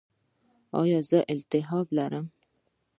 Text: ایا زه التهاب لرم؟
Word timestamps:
ایا 0.79 0.99
زه 1.09 1.19
التهاب 1.33 1.87
لرم؟ 1.97 2.25